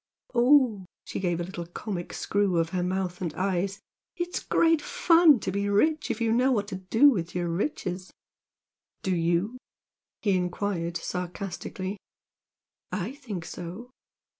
[0.33, 3.81] O ooh!" and she gave a comic little screw of her mouth and eyes
[4.15, 8.11] "It's great fun to be rich if you know what to do with your riches!"
[9.03, 9.59] "Do YOU?"
[10.23, 11.97] he enquired, sarcastically.
[12.91, 13.91] "I think so!"